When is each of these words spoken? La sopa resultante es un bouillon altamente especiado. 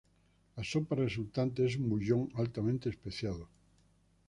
La 0.59 0.63
sopa 0.69 0.95
resultante 0.99 1.63
es 1.67 1.77
un 1.81 1.87
bouillon 1.91 2.25
altamente 2.45 2.89
especiado. 2.95 3.47